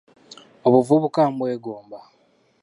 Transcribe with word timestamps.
Obuvubuka 0.67 1.21
mbwegomba. 1.33 1.97